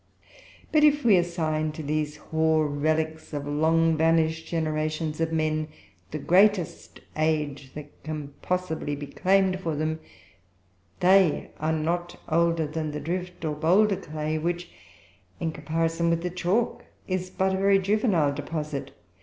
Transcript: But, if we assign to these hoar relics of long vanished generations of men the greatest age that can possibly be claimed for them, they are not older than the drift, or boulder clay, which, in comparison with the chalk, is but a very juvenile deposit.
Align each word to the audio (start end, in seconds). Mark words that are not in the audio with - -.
But, 0.71 0.83
if 0.83 1.05
we 1.05 1.15
assign 1.15 1.73
to 1.73 1.83
these 1.83 2.17
hoar 2.17 2.65
relics 2.65 3.33
of 3.33 3.45
long 3.45 3.95
vanished 3.95 4.47
generations 4.47 5.21
of 5.21 5.31
men 5.31 5.67
the 6.09 6.17
greatest 6.17 7.01
age 7.15 7.71
that 7.75 8.01
can 8.03 8.33
possibly 8.41 8.95
be 8.95 9.05
claimed 9.05 9.59
for 9.59 9.75
them, 9.75 9.99
they 11.01 11.51
are 11.59 11.71
not 11.71 12.19
older 12.27 12.65
than 12.65 12.89
the 12.89 12.99
drift, 12.99 13.45
or 13.45 13.53
boulder 13.55 13.95
clay, 13.97 14.39
which, 14.39 14.71
in 15.39 15.51
comparison 15.51 16.09
with 16.09 16.23
the 16.23 16.31
chalk, 16.31 16.83
is 17.07 17.29
but 17.29 17.53
a 17.53 17.57
very 17.59 17.77
juvenile 17.77 18.33
deposit. 18.33 18.93